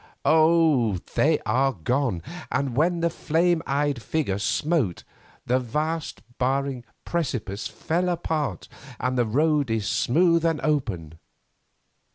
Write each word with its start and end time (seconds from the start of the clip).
Oh! 0.25 0.97
they 1.13 1.37
are 1.45 1.73
gone, 1.73 2.23
and 2.51 2.75
when 2.75 3.01
the 3.01 3.09
flame 3.11 3.61
eyed 3.67 4.01
Figure 4.01 4.39
smote, 4.39 5.03
the 5.45 5.59
vast, 5.59 6.23
barring, 6.39 6.83
precipices 7.05 7.67
fall 7.67 8.09
apart 8.09 8.67
and 8.99 9.15
the 9.15 9.25
road 9.27 9.69
is 9.69 9.87
smooth 9.87 10.43
and 10.43 10.59
open. 10.61 11.19